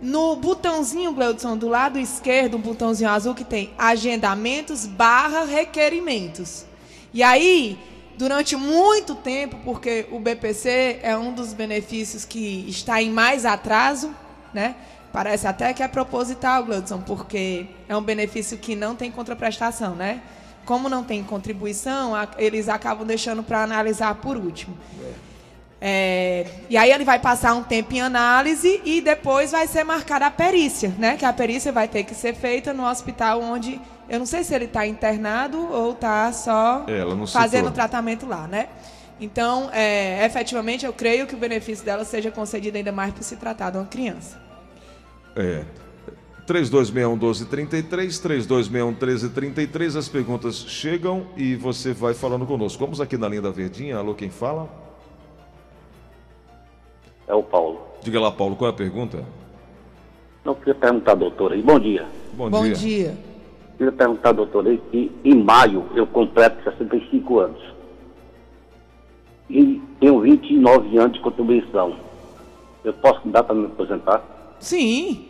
no 0.00 0.36
botãozinho, 0.36 1.12
Gleudson, 1.12 1.56
do 1.56 1.68
lado 1.68 1.98
esquerdo, 1.98 2.56
um 2.56 2.60
botãozinho 2.60 3.10
azul 3.10 3.34
que 3.34 3.44
tem 3.44 3.70
agendamentos 3.76 4.86
barra 4.86 5.44
requerimentos. 5.44 6.64
E 7.12 7.22
aí, 7.22 7.78
durante 8.18 8.56
muito 8.56 9.14
tempo, 9.14 9.56
porque 9.64 10.06
o 10.10 10.18
BPC 10.18 10.98
é 11.02 11.16
um 11.16 11.32
dos 11.32 11.54
benefícios 11.54 12.24
que 12.24 12.66
está 12.68 13.00
em 13.00 13.10
mais 13.10 13.46
atraso, 13.46 14.12
né? 14.52 14.74
Parece 15.12 15.46
até 15.46 15.72
que 15.72 15.82
é 15.82 15.88
proposital, 15.88 16.64
Gleudson, 16.64 17.00
porque 17.00 17.66
é 17.88 17.96
um 17.96 18.02
benefício 18.02 18.58
que 18.58 18.74
não 18.74 18.96
tem 18.96 19.10
contraprestação, 19.10 19.94
né? 19.94 20.20
Como 20.66 20.88
não 20.88 21.04
tem 21.04 21.22
contribuição, 21.22 22.12
eles 22.36 22.68
acabam 22.68 23.06
deixando 23.06 23.42
para 23.42 23.62
analisar 23.62 24.16
por 24.16 24.36
último. 24.36 24.76
É. 25.00 25.28
É, 25.80 26.46
e 26.68 26.76
aí 26.76 26.90
ele 26.90 27.04
vai 27.04 27.20
passar 27.20 27.54
um 27.54 27.62
tempo 27.62 27.94
em 27.94 28.00
análise 28.00 28.82
e 28.84 29.00
depois 29.00 29.52
vai 29.52 29.68
ser 29.68 29.84
marcada 29.84 30.26
a 30.26 30.30
perícia, 30.30 30.92
né? 30.98 31.16
Que 31.16 31.24
a 31.24 31.32
perícia 31.32 31.70
vai 31.70 31.86
ter 31.86 32.02
que 32.02 32.16
ser 32.16 32.34
feita 32.34 32.74
no 32.74 32.84
hospital 32.84 33.40
onde 33.40 33.80
eu 34.08 34.18
não 34.18 34.26
sei 34.26 34.42
se 34.42 34.54
ele 34.54 34.64
está 34.64 34.86
internado 34.86 35.58
ou 35.58 35.92
está 35.92 36.32
só 36.32 36.86
é, 36.88 37.26
fazendo 37.26 37.70
tratamento 37.70 38.26
lá, 38.26 38.46
né? 38.46 38.68
Então, 39.20 39.68
é, 39.72 40.24
efetivamente, 40.24 40.86
eu 40.86 40.92
creio 40.92 41.26
que 41.26 41.34
o 41.34 41.38
benefício 41.38 41.84
dela 41.84 42.04
seja 42.04 42.30
concedido 42.30 42.76
ainda 42.76 42.92
mais 42.92 43.12
por 43.12 43.22
se 43.22 43.36
tratar 43.36 43.70
de 43.70 43.78
uma 43.78 43.86
criança. 43.86 44.40
É. 45.36 45.64
3261-1233, 46.46 47.88
3261-1333, 48.48 49.98
as 49.98 50.08
perguntas 50.08 50.64
chegam 50.66 51.26
e 51.36 51.54
você 51.54 51.92
vai 51.92 52.14
falando 52.14 52.46
conosco. 52.46 52.82
Vamos 52.82 53.00
aqui 53.00 53.18
na 53.18 53.28
linha 53.28 53.42
da 53.42 53.50
Verdinha. 53.50 53.98
Alô, 53.98 54.14
quem 54.14 54.30
fala? 54.30 54.68
É 57.26 57.34
o 57.34 57.42
Paulo. 57.42 57.82
Diga 58.02 58.18
lá, 58.18 58.30
Paulo, 58.30 58.56
qual 58.56 58.70
é 58.70 58.72
a 58.72 58.76
pergunta? 58.76 59.22
Não, 60.42 60.54
queria 60.54 60.74
perguntar, 60.74 61.14
doutora, 61.14 61.54
e 61.56 61.60
bom 61.60 61.78
dia. 61.78 62.06
Bom, 62.32 62.48
bom 62.48 62.62
dia. 62.62 62.74
dia. 62.74 63.27
Queria 63.78 63.92
perguntar, 63.92 64.32
doutora, 64.32 64.76
que 64.90 65.12
em 65.24 65.40
maio 65.40 65.86
eu 65.94 66.04
completo 66.04 66.62
65 66.64 67.38
anos. 67.38 67.62
E 69.48 69.80
tenho 70.00 70.20
29 70.20 70.98
anos 70.98 71.12
de 71.12 71.20
contribuição. 71.20 71.96
Eu 72.82 72.92
posso 72.94 73.26
dar 73.28 73.44
para 73.44 73.54
me 73.54 73.66
aposentar? 73.66 74.20
Sim, 74.58 75.26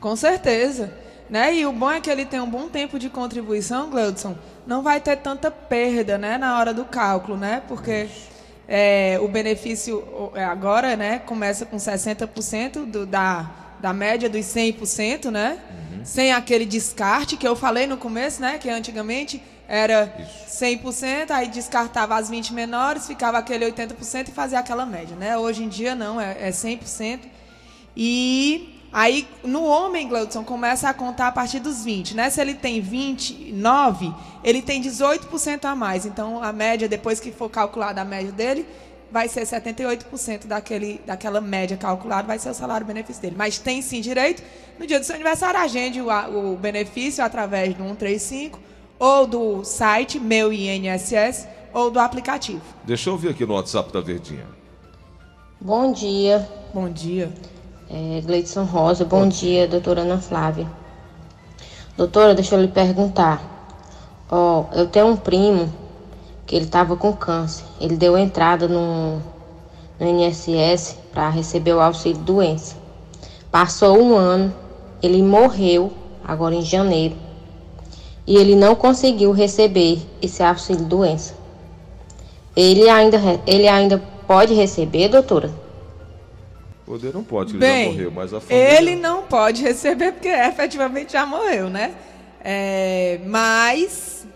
com 0.00 0.14
certeza. 0.14 0.96
Né? 1.28 1.56
E 1.56 1.66
o 1.66 1.72
bom 1.72 1.90
é 1.90 2.00
que 2.00 2.08
ele 2.08 2.24
tem 2.24 2.40
um 2.40 2.48
bom 2.48 2.68
tempo 2.68 2.96
de 2.96 3.10
contribuição, 3.10 3.90
Gleudson. 3.90 4.36
Não 4.64 4.80
vai 4.80 5.00
ter 5.00 5.16
tanta 5.16 5.50
perda 5.50 6.16
né, 6.16 6.38
na 6.38 6.58
hora 6.58 6.72
do 6.72 6.84
cálculo, 6.84 7.36
né? 7.36 7.60
Porque 7.66 8.06
é, 8.68 9.18
o 9.20 9.26
benefício 9.26 10.30
é, 10.34 10.44
agora 10.44 10.96
né, 10.96 11.18
começa 11.18 11.66
com 11.66 11.76
60% 11.76 12.84
do, 12.86 13.04
da, 13.04 13.50
da 13.80 13.92
média 13.92 14.28
dos 14.28 14.42
100%, 14.42 15.30
né? 15.30 15.58
Sem 16.04 16.32
aquele 16.32 16.66
descarte 16.66 17.36
que 17.36 17.46
eu 17.46 17.56
falei 17.56 17.86
no 17.86 17.96
começo, 17.96 18.40
né? 18.40 18.58
Que 18.58 18.68
antigamente 18.68 19.42
era 19.66 20.14
Isso. 20.18 20.62
100%, 20.64 21.30
aí 21.30 21.48
descartava 21.48 22.16
as 22.16 22.28
20 22.28 22.52
menores, 22.52 23.06
ficava 23.06 23.38
aquele 23.38 23.64
80% 23.72 24.28
e 24.28 24.30
fazia 24.30 24.58
aquela 24.58 24.84
média, 24.84 25.16
né? 25.16 25.36
Hoje 25.36 25.64
em 25.64 25.68
dia 25.68 25.94
não, 25.94 26.20
é, 26.20 26.48
é 26.48 26.50
100%. 26.50 27.20
E 27.96 28.70
Aí, 28.94 29.26
no 29.42 29.64
homem, 29.64 30.06
Gleudson, 30.06 30.44
começa 30.44 30.88
a 30.88 30.94
contar 30.94 31.26
a 31.26 31.32
partir 31.32 31.58
dos 31.58 31.84
20, 31.84 32.14
né? 32.14 32.30
Se 32.30 32.40
ele 32.40 32.54
tem 32.54 32.80
29, 32.80 34.14
ele 34.44 34.62
tem 34.62 34.80
18% 34.80 35.64
a 35.64 35.74
mais. 35.74 36.06
Então, 36.06 36.40
a 36.40 36.52
média, 36.52 36.88
depois 36.88 37.18
que 37.18 37.32
for 37.32 37.50
calculada 37.50 38.02
a 38.02 38.04
média 38.04 38.30
dele, 38.30 38.64
vai 39.14 39.28
ser 39.28 39.42
78% 39.42 40.46
daquele, 40.48 41.00
daquela 41.06 41.40
média 41.40 41.76
calculada, 41.76 42.26
vai 42.26 42.36
ser 42.36 42.50
o 42.50 42.54
salário 42.54 42.84
benefício 42.84 43.22
dele. 43.22 43.36
Mas 43.38 43.60
tem 43.60 43.80
sim 43.80 44.00
direito, 44.00 44.42
no 44.76 44.88
dia 44.88 44.98
do 44.98 45.06
seu 45.06 45.14
aniversário, 45.14 45.60
agende 45.60 46.00
o, 46.00 46.08
o 46.08 46.56
benefício 46.56 47.22
através 47.22 47.74
do 47.74 47.84
135 47.84 48.58
ou 48.98 49.24
do 49.24 49.62
site 49.62 50.18
Meu 50.18 50.52
INSS 50.52 51.46
ou 51.72 51.92
do 51.92 52.00
aplicativo. 52.00 52.60
Deixa 52.82 53.08
eu 53.08 53.16
ver 53.16 53.30
aqui 53.30 53.46
no 53.46 53.54
WhatsApp 53.54 53.92
da 53.92 54.00
Verdinha. 54.00 54.46
Bom 55.60 55.92
dia. 55.92 56.48
Bom 56.74 56.90
dia. 56.90 57.32
É, 57.88 58.20
Gleidson 58.20 58.64
Rosa, 58.64 59.04
bom 59.04 59.28
dia, 59.28 59.68
doutora 59.68 60.00
Ana 60.00 60.18
Flávia. 60.18 60.66
Doutora, 61.96 62.34
deixa 62.34 62.56
eu 62.56 62.62
lhe 62.62 62.68
perguntar. 62.68 63.40
Ó, 64.28 64.64
oh, 64.72 64.74
eu 64.74 64.88
tenho 64.88 65.06
um 65.06 65.16
primo 65.16 65.72
que 66.46 66.54
ele 66.54 66.64
estava 66.64 66.96
com 66.96 67.12
câncer. 67.12 67.64
Ele 67.80 67.96
deu 67.96 68.16
entrada 68.16 68.68
no, 68.68 69.20
no 69.98 70.06
INSS 70.06 70.96
para 71.12 71.28
receber 71.28 71.72
o 71.72 71.80
auxílio 71.80 72.18
doença. 72.18 72.76
Passou 73.50 74.00
um 74.00 74.16
ano, 74.16 74.54
ele 75.02 75.22
morreu 75.22 75.92
agora 76.24 76.54
em 76.54 76.62
janeiro. 76.62 77.16
E 78.26 78.36
ele 78.36 78.56
não 78.56 78.74
conseguiu 78.74 79.32
receber 79.32 80.00
esse 80.20 80.42
auxílio 80.42 80.84
doença. 80.84 81.34
Ele 82.56 82.88
ainda, 82.88 83.18
ele 83.46 83.68
ainda 83.68 83.98
pode 84.26 84.54
receber, 84.54 85.08
doutora? 85.08 85.50
Poder 86.86 87.14
não 87.14 87.24
pode, 87.24 87.52
ele 87.52 87.58
Bem, 87.58 87.84
já 87.86 87.90
morreu, 87.92 88.10
mas 88.10 88.34
a 88.34 88.40
família... 88.40 88.78
Ele 88.78 88.94
não 88.96 89.22
pode 89.22 89.62
receber 89.62 90.12
porque 90.12 90.28
efetivamente 90.28 91.12
já 91.12 91.24
morreu, 91.24 91.70
né? 91.70 91.94
É, 92.42 93.20
mas 93.26 94.26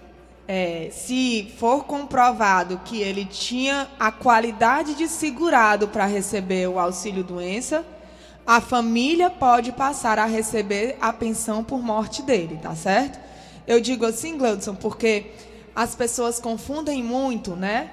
é, 0.48 0.88
se 0.90 1.52
for 1.58 1.84
comprovado 1.84 2.80
que 2.84 3.02
ele 3.02 3.26
tinha 3.26 3.86
a 4.00 4.10
qualidade 4.10 4.94
de 4.94 5.06
segurado 5.06 5.88
para 5.88 6.06
receber 6.06 6.66
o 6.68 6.78
auxílio 6.78 7.22
doença, 7.22 7.84
a 8.46 8.58
família 8.58 9.28
pode 9.28 9.72
passar 9.72 10.18
a 10.18 10.24
receber 10.24 10.96
a 11.02 11.12
pensão 11.12 11.62
por 11.62 11.82
morte 11.82 12.22
dele, 12.22 12.58
tá 12.62 12.74
certo? 12.74 13.20
Eu 13.66 13.78
digo 13.78 14.06
assim, 14.06 14.38
Gleudson, 14.38 14.74
porque 14.74 15.26
as 15.76 15.94
pessoas 15.94 16.40
confundem 16.40 17.02
muito, 17.02 17.54
né? 17.54 17.90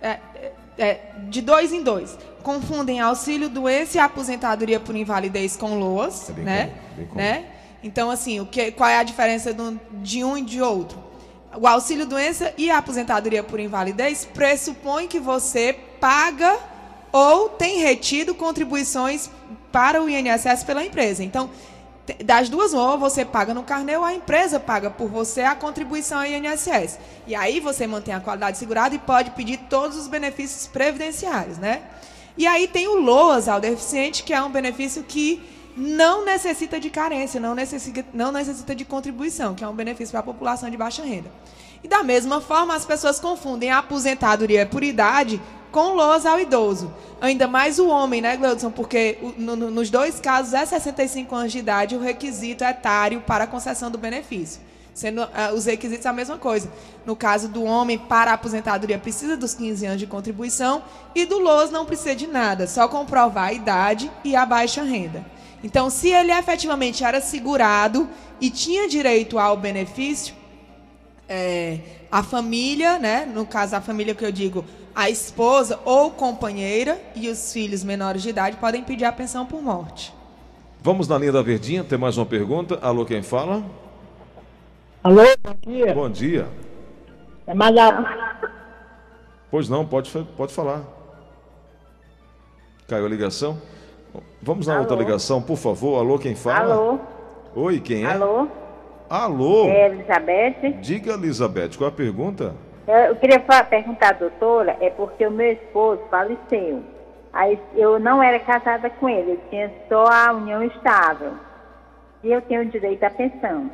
É, 0.00 0.18
é, 0.34 0.52
é 0.78 1.00
de 1.28 1.42
dois 1.42 1.72
em 1.74 1.82
dois 1.82 2.16
confundem 2.42 2.98
auxílio 2.98 3.50
doença 3.50 3.98
e 3.98 4.00
aposentadoria 4.00 4.80
por 4.80 4.96
invalidez 4.96 5.54
com 5.54 5.78
LOAS, 5.78 6.30
é 6.30 6.32
né? 6.32 6.74
Comum, 6.94 7.14
né? 7.14 7.44
Então 7.82 8.10
assim, 8.10 8.40
o 8.40 8.46
que, 8.46 8.70
qual 8.72 8.88
é 8.88 8.98
a 8.98 9.02
diferença 9.02 9.54
de 9.92 10.24
um 10.24 10.38
e 10.38 10.42
de 10.42 10.62
outro? 10.62 11.07
O 11.56 11.66
auxílio 11.66 12.06
doença 12.06 12.52
e 12.58 12.70
a 12.70 12.78
aposentadoria 12.78 13.42
por 13.42 13.58
invalidez 13.58 14.26
pressupõe 14.26 15.08
que 15.08 15.18
você 15.18 15.72
paga 16.00 16.58
ou 17.10 17.48
tem 17.48 17.80
retido 17.80 18.34
contribuições 18.34 19.30
para 19.72 20.02
o 20.02 20.08
INSS 20.08 20.62
pela 20.64 20.84
empresa. 20.84 21.24
Então, 21.24 21.50
das 22.24 22.48
duas, 22.48 22.72
ou 22.72 22.98
você 22.98 23.24
paga 23.24 23.52
no 23.52 23.62
carnê 23.62 23.96
ou 23.96 24.04
a 24.04 24.14
empresa 24.14 24.60
paga 24.60 24.90
por 24.90 25.08
você 25.08 25.42
a 25.42 25.54
contribuição 25.54 26.18
ao 26.18 26.26
INSS. 26.26 26.98
E 27.26 27.34
aí 27.34 27.60
você 27.60 27.86
mantém 27.86 28.14
a 28.14 28.20
qualidade 28.20 28.58
segurada 28.58 28.94
e 28.94 28.98
pode 28.98 29.30
pedir 29.32 29.58
todos 29.70 29.96
os 29.96 30.08
benefícios 30.08 30.66
previdenciários, 30.66 31.58
né? 31.58 31.82
E 32.36 32.46
aí 32.46 32.68
tem 32.68 32.86
o 32.86 33.00
LOAS 33.00 33.48
ao 33.48 33.60
deficiente, 33.60 34.22
que 34.22 34.32
é 34.32 34.42
um 34.42 34.50
benefício 34.50 35.02
que 35.02 35.42
não 35.78 36.24
necessita 36.24 36.80
de 36.80 36.90
carência, 36.90 37.40
não 37.40 37.54
necessita, 37.54 38.04
não 38.12 38.32
necessita 38.32 38.74
de 38.74 38.84
contribuição, 38.84 39.54
que 39.54 39.62
é 39.62 39.68
um 39.68 39.74
benefício 39.74 40.10
para 40.10 40.20
a 40.20 40.24
população 40.24 40.68
de 40.68 40.76
baixa 40.76 41.04
renda. 41.04 41.30
E 41.82 41.86
da 41.86 42.02
mesma 42.02 42.40
forma, 42.40 42.74
as 42.74 42.84
pessoas 42.84 43.20
confundem 43.20 43.70
a 43.70 43.78
aposentadoria 43.78 44.66
por 44.66 44.82
idade 44.82 45.40
com 45.70 45.94
LOAS 45.94 46.26
ao 46.26 46.40
idoso. 46.40 46.92
Ainda 47.20 47.46
mais 47.46 47.78
o 47.78 47.88
homem, 47.88 48.20
né, 48.20 48.36
Gleudson? 48.36 48.72
Porque 48.72 49.18
no, 49.36 49.54
no, 49.54 49.70
nos 49.70 49.88
dois 49.88 50.18
casos 50.18 50.52
é 50.52 50.66
65 50.66 51.32
anos 51.34 51.52
de 51.52 51.58
idade 51.58 51.94
o 51.94 52.00
requisito 52.00 52.64
etário 52.64 53.20
para 53.20 53.44
a 53.44 53.46
concessão 53.46 53.88
do 53.88 53.98
benefício. 53.98 54.60
Sendo 54.92 55.22
ah, 55.22 55.52
os 55.54 55.66
requisitos 55.66 56.06
a 56.06 56.12
mesma 56.12 56.38
coisa. 56.38 56.68
No 57.06 57.14
caso 57.14 57.46
do 57.46 57.62
homem, 57.62 57.96
para 57.96 58.32
a 58.32 58.34
aposentadoria, 58.34 58.98
precisa 58.98 59.36
dos 59.36 59.54
15 59.54 59.86
anos 59.86 60.00
de 60.00 60.08
contribuição 60.08 60.82
e 61.14 61.24
do 61.24 61.38
LOS 61.38 61.70
não 61.70 61.86
precisa 61.86 62.16
de 62.16 62.26
nada, 62.26 62.66
só 62.66 62.88
comprovar 62.88 63.50
a 63.50 63.52
idade 63.52 64.10
e 64.24 64.34
a 64.34 64.44
baixa 64.44 64.82
renda. 64.82 65.37
Então, 65.62 65.90
se 65.90 66.10
ele 66.10 66.32
efetivamente 66.32 67.02
era 67.04 67.20
segurado 67.20 68.08
e 68.40 68.50
tinha 68.50 68.88
direito 68.88 69.38
ao 69.38 69.56
benefício, 69.56 70.34
é, 71.28 71.80
a 72.10 72.22
família, 72.22 72.98
né, 72.98 73.26
no 73.26 73.44
caso 73.44 73.76
a 73.76 73.80
família 73.80 74.14
que 74.14 74.24
eu 74.24 74.32
digo, 74.32 74.64
a 74.94 75.10
esposa 75.10 75.78
ou 75.84 76.10
companheira 76.10 77.00
e 77.14 77.28
os 77.28 77.52
filhos 77.52 77.84
menores 77.84 78.22
de 78.22 78.30
idade 78.30 78.56
podem 78.56 78.82
pedir 78.82 79.04
a 79.04 79.12
pensão 79.12 79.44
por 79.44 79.62
morte. 79.62 80.14
Vamos 80.80 81.08
na 81.08 81.18
linha 81.18 81.32
da 81.32 81.42
Verdinha, 81.42 81.84
tem 81.84 81.98
mais 81.98 82.16
uma 82.16 82.26
pergunta. 82.26 82.78
Alô, 82.80 83.04
quem 83.04 83.22
fala? 83.22 83.64
Alô, 85.02 85.22
bom 85.42 85.54
dia. 85.72 85.94
Bom 85.94 86.10
dia. 86.10 86.48
É 87.46 87.54
Madalena. 87.54 88.38
Pois 89.50 89.68
não, 89.68 89.84
pode, 89.86 90.10
pode 90.36 90.52
falar. 90.52 90.84
Caiu 92.86 93.06
a 93.06 93.08
ligação? 93.08 93.60
Vamos 94.42 94.66
na 94.66 94.78
outra 94.78 94.96
ligação, 94.96 95.42
por 95.42 95.56
favor. 95.56 95.98
Alô, 95.98 96.18
quem 96.18 96.34
fala? 96.34 96.74
Alô? 96.74 96.98
Oi, 97.54 97.80
quem 97.80 98.04
é? 98.04 98.12
Alô? 98.12 98.48
Alô? 99.08 99.66
É 99.68 99.86
Elizabeth? 99.86 100.72
Diga, 100.80 101.12
Elizabeth, 101.14 101.70
qual 101.76 101.90
é 101.90 101.92
a 101.92 101.96
pergunta? 101.96 102.54
Eu, 102.86 102.94
eu 102.94 103.16
queria 103.16 103.40
fa- 103.40 103.64
perguntar 103.64 104.10
à 104.10 104.12
doutora, 104.12 104.76
é 104.80 104.90
porque 104.90 105.26
o 105.26 105.30
meu 105.30 105.52
esposo 105.52 106.00
faleceu. 106.10 106.82
Aí 107.32 107.58
eu 107.74 107.98
não 107.98 108.22
era 108.22 108.38
casada 108.40 108.88
com 108.88 109.08
ele, 109.08 109.32
eu 109.32 109.40
tinha 109.50 109.70
só 109.88 110.06
a 110.06 110.32
união 110.32 110.62
estável. 110.62 111.32
E 112.24 112.30
eu 112.32 112.40
tenho 112.42 112.64
direito 112.64 113.04
à 113.04 113.10
pensão. 113.10 113.70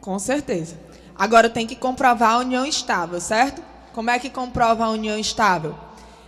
Com 0.00 0.18
certeza. 0.18 0.76
Agora 1.16 1.50
tem 1.50 1.66
que 1.66 1.76
comprovar 1.76 2.32
a 2.32 2.38
união 2.38 2.64
estável, 2.64 3.20
certo? 3.20 3.62
Como 3.92 4.08
é 4.08 4.18
que 4.18 4.30
comprova 4.30 4.84
a 4.84 4.90
união 4.90 5.18
estável? 5.18 5.74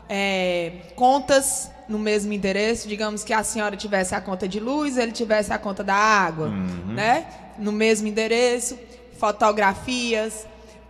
É, 0.09 0.73
contas 0.95 1.72
no 1.89 1.99
mesmo 1.99 2.33
endereço, 2.33 2.89
digamos 2.89 3.25
que 3.25 3.33
a 3.33 3.43
senhora 3.43 3.77
tivesse 3.77 4.15
a 4.15 4.21
conta 4.21 4.49
de 4.49 4.61
luz, 4.61 4.97
ele 4.97 5.12
tivesse 5.12 5.53
a 5.53 5.59
conta 5.59 5.83
da 5.83 5.95
água, 5.95 6.49
né? 6.87 7.27
No 7.59 7.73
mesmo 7.73 8.09
endereço, 8.09 8.79
fotografias, 9.19 10.47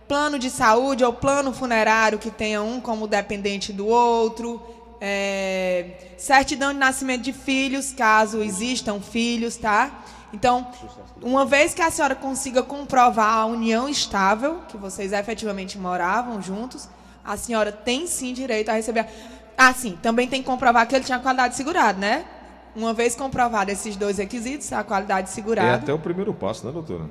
plano 0.07 0.37
de 0.37 0.49
saúde 0.49 1.03
ou 1.03 1.13
plano 1.13 1.53
funerário 1.53 2.19
que 2.19 2.31
tenha 2.31 2.61
um 2.61 2.79
como 2.79 3.07
dependente 3.07 3.73
do 3.73 3.87
outro, 3.87 4.61
é, 5.01 6.13
certidão 6.17 6.71
de 6.71 6.79
nascimento 6.79 7.23
de 7.23 7.33
filhos, 7.33 7.91
caso 7.91 8.41
existam 8.41 9.01
filhos, 9.01 9.57
tá? 9.57 10.03
Então, 10.33 10.67
uma 11.21 11.45
vez 11.45 11.73
que 11.73 11.81
a 11.81 11.91
senhora 11.91 12.15
consiga 12.15 12.63
comprovar 12.63 13.37
a 13.37 13.45
união 13.45 13.87
estável, 13.87 14.61
que 14.67 14.77
vocês 14.77 15.13
efetivamente 15.13 15.77
moravam 15.77 16.41
juntos, 16.41 16.89
a 17.23 17.37
senhora 17.37 17.71
tem 17.71 18.07
sim 18.07 18.33
direito 18.33 18.69
a 18.69 18.73
receber. 18.73 19.07
Ah, 19.57 19.73
sim, 19.73 19.97
também 20.01 20.27
tem 20.27 20.41
que 20.41 20.47
comprovar 20.47 20.87
que 20.87 20.95
ele 20.95 21.03
tinha 21.05 21.19
qualidade 21.19 21.55
segurada, 21.55 21.99
né? 21.99 22.25
Uma 22.75 22.93
vez 22.93 23.15
comprovado 23.15 23.69
esses 23.71 23.95
dois 23.95 24.17
requisitos, 24.17 24.71
a 24.73 24.83
qualidade 24.83 25.29
É 25.29 25.31
segurada. 25.31 25.75
até 25.75 25.93
o 25.93 25.99
primeiro 25.99 26.33
passo, 26.33 26.65
né, 26.65 26.71
doutora? 26.71 27.05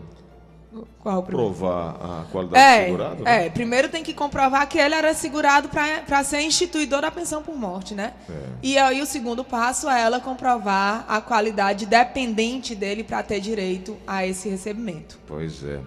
Qual 1.01 1.19
o 1.19 1.23
primeiro? 1.23 1.53
Provar 1.53 1.97
a 2.01 2.25
qualidade 2.33 2.65
É, 2.65 2.85
segurada. 2.87 3.23
né? 3.23 3.47
é, 3.47 3.51
primeiro 3.51 3.89
tem 3.91 4.03
que 4.03 4.15
comprovar 4.15 4.67
que 4.67 4.79
ele 4.79 4.95
era 4.95 5.13
segurado 5.13 5.69
para 5.69 6.25
ser 6.25 6.41
instituidor 6.41 7.03
da 7.03 7.11
pensão 7.11 7.43
por 7.43 7.55
morte, 7.55 7.95
né? 7.95 8.15
É. 8.29 8.33
E 8.63 8.79
aí 8.79 9.03
o 9.03 9.07
segundo 9.07 9.45
passo 9.45 9.89
é 9.89 10.01
ela 10.01 10.19
comprovar 10.19 11.05
a 11.07 11.21
qualidade 11.21 11.85
dependente 11.85 12.75
dele 12.75 13.05
para 13.05 13.23
ter 13.23 13.39
direito 13.39 13.97
a 14.07 14.27
esse 14.27 14.49
recebimento. 14.49 15.19
Pois 15.27 15.63
é. 15.63 15.79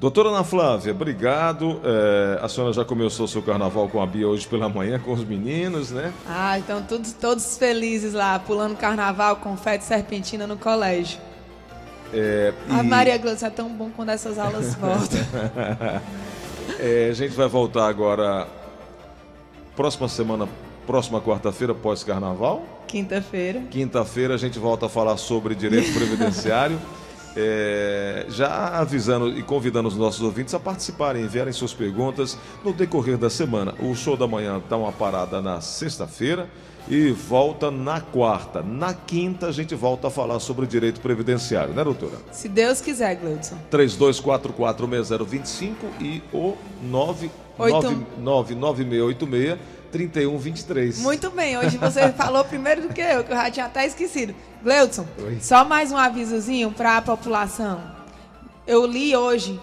Doutora 0.00 0.30
Ana 0.30 0.42
Flávia, 0.42 0.92
obrigado. 0.92 1.78
É, 1.84 2.40
a 2.42 2.48
senhora 2.48 2.72
já 2.72 2.82
começou 2.86 3.28
seu 3.28 3.42
carnaval 3.42 3.86
com 3.86 4.00
a 4.02 4.06
Bia 4.06 4.26
hoje 4.26 4.46
pela 4.48 4.66
manhã, 4.66 4.98
com 4.98 5.12
os 5.12 5.22
meninos, 5.22 5.90
né? 5.90 6.10
Ah, 6.26 6.58
então 6.58 6.80
todos, 6.82 7.12
todos 7.12 7.58
felizes 7.58 8.14
lá, 8.14 8.38
pulando 8.38 8.76
carnaval, 8.78 9.36
confete 9.36 9.84
serpentina 9.84 10.46
no 10.46 10.56
colégio. 10.56 11.20
É, 12.14 12.54
A 12.70 12.82
e- 12.82 12.86
Maria 12.86 13.18
Gláucia 13.18 13.48
é 13.48 13.50
tão 13.50 13.68
bom 13.68 13.90
quando 13.94 14.08
essas 14.08 14.38
aulas 14.38 14.74
voltam. 14.80 15.20
É, 16.78 17.08
a 17.10 17.14
gente 17.14 17.34
vai 17.34 17.46
voltar 17.46 17.86
agora, 17.86 18.48
próxima 19.76 20.08
semana, 20.08 20.48
próxima 20.86 21.20
quarta-feira, 21.20 21.74
pós-carnaval. 21.74 22.64
Quinta-feira. 22.86 23.60
Quinta-feira 23.70 24.32
a 24.32 24.38
gente 24.38 24.58
volta 24.58 24.86
a 24.86 24.88
falar 24.88 25.18
sobre 25.18 25.54
direito 25.54 25.92
previdenciário. 25.92 26.80
É, 27.36 28.26
já 28.28 28.78
avisando 28.78 29.38
e 29.38 29.42
convidando 29.42 29.88
os 29.88 29.96
nossos 29.96 30.20
ouvintes 30.20 30.52
a 30.54 30.60
participarem, 30.60 31.22
enviarem 31.22 31.52
suas 31.52 31.72
perguntas 31.72 32.36
no 32.64 32.72
decorrer 32.72 33.16
da 33.16 33.30
semana. 33.30 33.74
O 33.80 33.94
show 33.94 34.16
da 34.16 34.26
manhã 34.26 34.60
dá 34.68 34.76
uma 34.76 34.92
parada 34.92 35.40
na 35.40 35.60
sexta-feira 35.60 36.48
e 36.88 37.12
volta 37.12 37.70
na 37.70 38.00
quarta. 38.00 38.62
Na 38.62 38.92
quinta 38.92 39.46
a 39.46 39.52
gente 39.52 39.74
volta 39.74 40.08
a 40.08 40.10
falar 40.10 40.40
sobre 40.40 40.64
o 40.64 40.68
direito 40.68 41.00
previdenciário, 41.00 41.72
né, 41.72 41.84
doutora? 41.84 42.16
Se 42.32 42.48
Deus 42.48 42.80
quiser, 42.80 43.14
Gleudson. 43.14 43.56
32446025 43.70 45.74
e 46.00 46.20
o 46.32 46.56
9999686-3123. 49.92 50.98
Muito 50.98 51.30
bem, 51.30 51.58
hoje 51.58 51.76
você 51.76 52.08
falou 52.12 52.44
primeiro 52.44 52.82
do 52.82 52.88
que 52.94 53.00
eu, 53.00 53.24
que 53.24 53.32
eu 53.32 53.36
já 53.36 53.50
tinha 53.50 53.66
até 53.66 53.86
esquecido. 53.86 54.34
Gleudson, 54.62 55.06
Oi. 55.22 55.38
só 55.40 55.64
mais 55.64 55.90
um 55.92 55.96
avisozinho 55.96 56.70
para 56.70 56.98
a 56.98 57.02
população. 57.02 57.80
Eu 58.66 58.86
li 58.86 59.16
hoje 59.16 59.58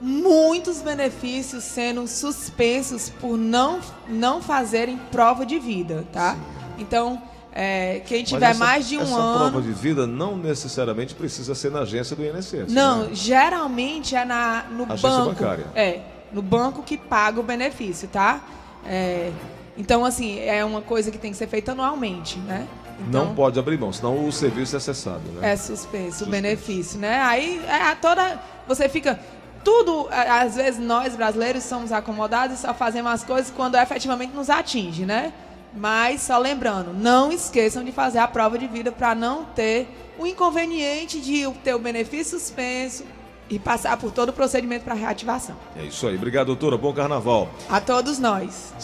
muitos 0.00 0.80
benefícios 0.80 1.62
sendo 1.64 2.08
suspensos 2.08 3.08
por 3.20 3.36
não, 3.36 3.80
não 4.08 4.42
fazerem 4.42 4.98
prova 5.10 5.46
de 5.46 5.58
vida, 5.58 6.04
tá? 6.12 6.36
Então, 6.78 7.22
é, 7.54 8.00
quem 8.06 8.24
tiver 8.24 8.50
essa- 8.50 8.58
mais 8.58 8.88
de 8.88 8.96
um 8.96 9.02
essa 9.02 9.14
ano. 9.14 9.38
prova 9.50 9.62
de 9.62 9.72
vida 9.72 10.06
não 10.06 10.36
necessariamente 10.36 11.14
precisa 11.14 11.54
ser 11.54 11.70
na 11.70 11.80
agência 11.80 12.16
do 12.16 12.24
INSS. 12.24 12.72
Não, 12.72 13.04
né? 13.04 13.10
geralmente 13.12 14.16
é 14.16 14.24
na, 14.24 14.64
no 14.70 14.84
Agência 14.84 15.08
banco. 15.08 15.26
bancária. 15.34 15.66
É, 15.74 16.00
no 16.32 16.40
banco 16.42 16.82
que 16.82 16.96
paga 16.96 17.38
o 17.38 17.42
benefício, 17.42 18.08
tá? 18.08 18.40
É, 18.86 19.30
então, 19.76 20.04
assim, 20.04 20.38
é 20.40 20.64
uma 20.64 20.82
coisa 20.82 21.10
que 21.10 21.18
tem 21.18 21.30
que 21.30 21.36
ser 21.36 21.46
feita 21.46 21.72
anualmente, 21.72 22.38
né? 22.40 22.66
Então, 23.08 23.26
Não 23.26 23.34
pode 23.34 23.58
abrir 23.58 23.78
mão, 23.78 23.92
senão 23.92 24.26
o 24.26 24.32
serviço 24.32 24.76
é 24.76 24.80
cessado, 24.80 25.22
né? 25.32 25.52
É 25.52 25.56
suspenso, 25.56 26.24
o 26.24 26.26
benefício, 26.28 26.98
né? 26.98 27.20
Aí 27.22 27.60
é 27.66 27.82
a 27.82 27.96
toda. 27.96 28.40
Você 28.66 28.88
fica. 28.88 29.18
Tudo, 29.64 30.08
às 30.10 30.56
vezes 30.56 30.80
nós 30.80 31.14
brasileiros 31.14 31.62
somos 31.62 31.92
acomodados 31.92 32.58
e 32.58 32.62
só 32.62 32.74
fazemos 32.74 33.12
as 33.12 33.22
coisas 33.22 33.52
quando 33.54 33.76
efetivamente 33.76 34.34
nos 34.34 34.50
atinge, 34.50 35.06
né? 35.06 35.32
Mas 35.74 36.22
só 36.22 36.36
lembrando, 36.36 36.92
não 36.92 37.30
esqueçam 37.30 37.84
de 37.84 37.92
fazer 37.92 38.18
a 38.18 38.26
prova 38.26 38.58
de 38.58 38.66
vida 38.66 38.90
para 38.90 39.14
não 39.14 39.44
ter 39.44 39.88
o 40.18 40.26
inconveniente 40.26 41.20
de 41.20 41.48
ter 41.62 41.74
o 41.74 41.78
benefício 41.78 42.38
suspenso 42.38 43.04
e 43.50 43.58
passar 43.58 43.96
por 43.96 44.10
todo 44.10 44.30
o 44.30 44.32
procedimento 44.32 44.84
para 44.84 44.94
reativação. 44.94 45.56
É 45.76 45.84
isso 45.84 46.06
aí. 46.06 46.16
Obrigado, 46.16 46.46
doutora. 46.46 46.76
Bom 46.76 46.92
carnaval. 46.92 47.48
A 47.68 47.80
todos 47.80 48.18
nós. 48.18 48.72